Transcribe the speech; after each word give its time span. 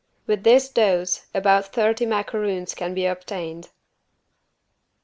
With 0.25 0.43
this 0.43 0.67
dose 0.67 1.27
about 1.31 1.67
thirty 1.73 2.07
macarons 2.07 2.73
can 2.75 2.95
be 2.95 3.05
obtained. 3.05 3.69